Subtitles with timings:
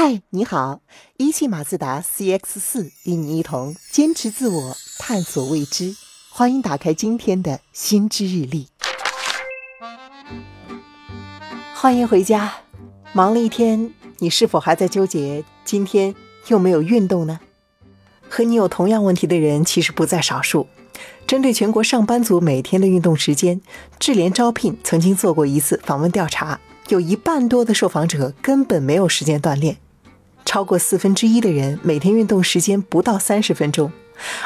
[0.00, 0.80] 嗨，你好！
[1.16, 5.96] 一汽马自达 CX 四与你一同坚持自我，探索未知。
[6.30, 8.68] 欢迎打开今天的新知日历。
[11.74, 12.58] 欢迎回家。
[13.12, 16.14] 忙了一天，你是否还在纠结今天
[16.46, 17.40] 又没有运动呢？
[18.28, 20.68] 和你有同样问题的人其实不在少数。
[21.26, 23.60] 针对全国上班族每天的运动时间，
[23.98, 29.78] 智联招聘曾经做过一次访问调查，有一半多的受访者根本没有时间锻炼。
[30.48, 33.92] 超过四分之一的人每天运动时间不到三十分钟，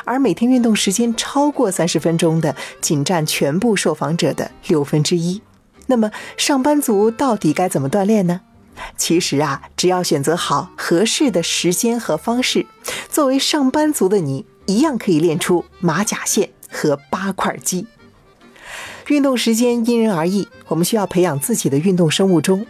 [0.05, 5.41] 而每天运动时间超过三十分钟的仅占全部受访者的六分之一。
[5.87, 8.41] 那么，上班族到底该怎么锻炼呢？
[8.97, 12.67] 其实啊，只要选择好合适的时间和方式，
[13.09, 17.87] 作为上班族的你，一样可以练出马甲线和八块肌。
[19.07, 22.67] 运动时间因人而异，我们需要培养自己的运动生物钟。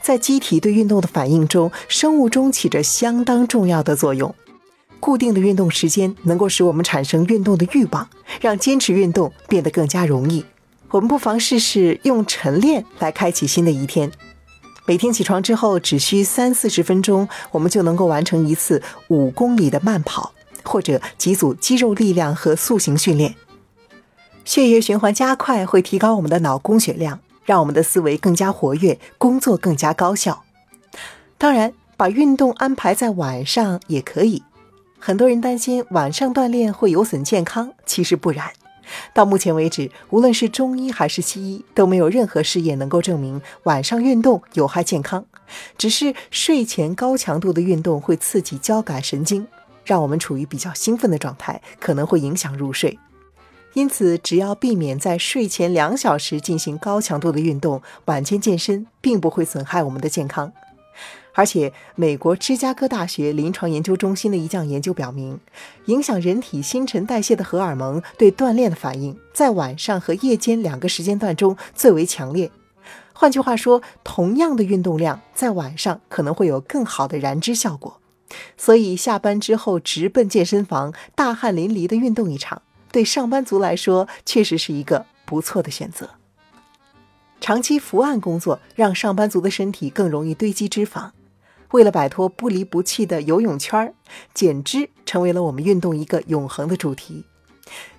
[0.00, 4.34] 在机体对运动的反应中，生物钟起着相当重要的作用。
[5.00, 8.08] 固定的运动时间能够使我们产生运动的欲望，
[8.40, 10.44] 让坚持运动变得更加容易。
[10.90, 14.10] 我们不妨试试用晨练来开启新的一天。
[14.86, 20.32] 每天起床之后，只需三四十分钟，我们就能够完成一次五公里的慢跑，
[20.64, 23.34] 或者几组肌肉力量和塑形训练。
[24.44, 27.20] 血液循环加快，会提高我们的脑供血量。
[27.48, 30.44] 让我们的思维更加活跃，工作更加高效。
[31.38, 34.42] 当然，把运动安排在晚上也可以。
[34.98, 38.50] 很多人担心晚上锻炼会有损健康，其实不然。
[39.14, 45.24] 到目前为止，无论是中医还是西医，都没有任何试验能够证明晚上运动有害健康。
[45.78, 49.46] 只是睡前高强度的运动会刺激交感神经，
[49.86, 52.98] 让我们处于比较兴奋的状态，可能会影响入睡。
[53.74, 60.52] 因此，只要避免在睡前两小时进行高强度的运动，晚间健身并不会损害我们的健康。
[61.34, 65.38] 而且，美国芝加哥大学临床研究中心的一项研究表明，
[65.84, 72.50] 影响人体新陈代谢的荷尔蒙对锻炼的反应，在晚上和夜间两个时间段中最为强烈。
[73.12, 78.00] 换句话说，同样的运动量，在晚上可能会有更好的燃脂效果。
[78.56, 82.62] 所以，下班之后直奔健身房，大汗淋漓的运动一场。
[82.98, 86.10] 对上班族来说，确实是一个不错的选择。
[87.40, 91.12] 长期伏案工作让上班族的身体更容易堆积脂肪。
[91.70, 93.94] 为了摆脱不离不弃的游泳圈儿，
[94.34, 97.24] 减脂成为了我们运动一个永恒的主题。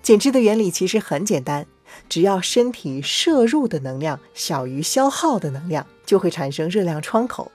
[0.03, 1.65] 减脂的原理其实很简单，
[2.09, 7.49] 只要身体摄入的能量小于消耗的能量，就会产生热量窗口。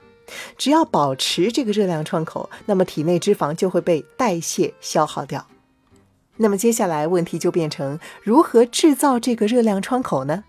[0.57, 5.45] 只要保持这个热量窗口，那么体内脂肪就会被代谢消耗掉。
[6.37, 10.43] 那么接下来问题就变成如何制造这个热量窗口呢？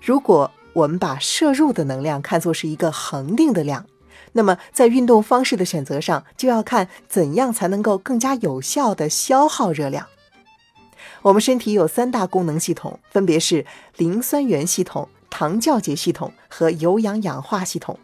[0.00, 3.86] 如果我们把摄入的能量看作是一个恒定的量，
[4.32, 10.06] 那么在运动方式的选择上就要看怎样才能够更加有效的消耗热量。
[11.22, 13.64] 我们身体有三大功能系统，分别是
[13.96, 17.98] 磷酸原系统、糖酵解系统和有氧氧化系统。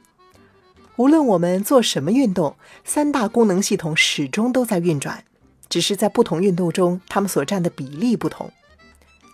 [0.97, 5.25] 无论我们做什么运动，三大功能系统始终都在运转。
[5.73, 8.53] 只是在不同运动中，它们所占的比例不同。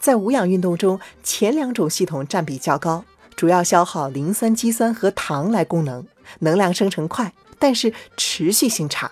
[0.00, 3.04] 在无氧运动中，前两种系统占比较高，
[3.34, 6.06] 主要消耗磷酸肌酸和糖来供能，
[6.38, 9.10] 能量生成快，但是持续性差。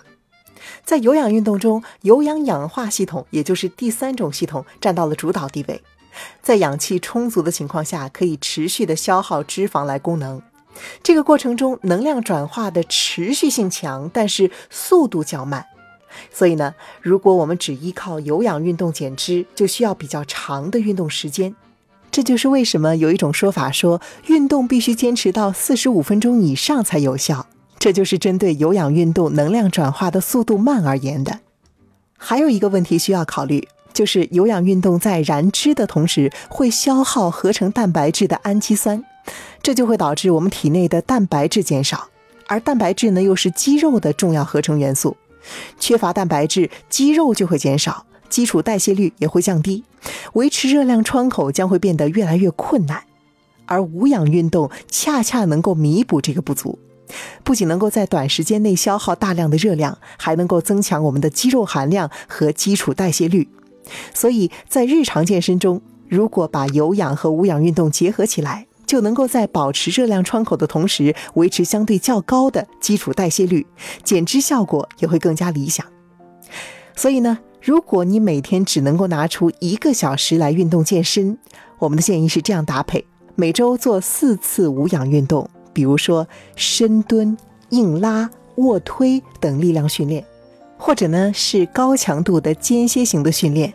[0.85, 5.83] 在有氧运动中，有氧氧化系统，也就是第三种系统，占到了主导地位。
[6.41, 10.41] 在氧气充足的情况下，可以持续的消耗脂肪来供能。
[11.03, 15.65] 这个过程中，能量转化的持续性强，但是速度较慢。
[16.33, 21.55] 所以呢，如果我们只依靠有氧运动减脂，就需要比较长的运动时间。
[22.09, 27.45] 这就是为什么有一种说法说，运动必须坚持到四十五分钟以上才有效。
[27.77, 31.39] 这就是针对有氧运动能量转化的速度慢而言的。
[32.17, 39.03] 还有一个问题需要考虑，就是有氧运动在燃脂的同时，会消耗合成蛋白质的氨基酸，
[39.61, 42.09] 这就会导致我们体内的蛋白质减少，
[42.47, 45.15] 而蛋白质呢，又是肌肉的重要合成元素。
[45.79, 49.83] 缺乏蛋白质，肌肉就会减少，基础代谢率也会降低，
[50.33, 53.03] 维持热量窗口将会变得越来越困难。
[53.65, 56.79] 而无氧运动恰恰能够弥补这个不足，
[57.43, 63.49] 不仅能够在短时间内消耗大量的热量，还能够增强我们的肌肉含量和基础代谢率。
[64.13, 73.67] 所以在日常健身中，如果把有氧和无氧运动结合起来，就能够在保持热量窗口的同时，维持相对较高的基础代谢率，
[74.03, 75.85] 减脂效果也会更加理想。
[76.95, 81.37] 所以呢，如果你每天只能够拿出一个小时来运动健身，
[81.77, 83.05] 我们的建议是这样搭配：
[83.35, 87.37] 每周做四次无氧运动，比如说深蹲、
[87.69, 90.25] 硬拉、卧推等力量训练，
[90.77, 93.71] 或者呢是高强度的间歇型的训练，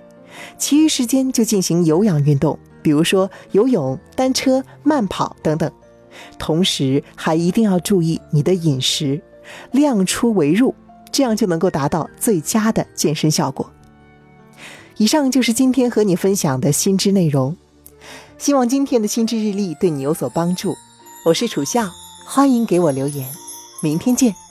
[0.59, 5.71] 其余时间就进行有氧运动，比如说游泳、单车、慢跑等等。
[6.39, 9.23] 同时还一定要注意你的饮食，
[9.71, 10.75] 量出为入，
[11.11, 13.71] 这样就能够达到最佳的健身效果。
[14.99, 17.57] 以上就是今天和你分享的新知内容，
[18.37, 20.75] 希望今天的新知日历对你有所帮助。
[21.25, 21.89] 我是楚笑，
[22.27, 23.27] 欢迎给我留言，
[23.83, 24.42] 明天见。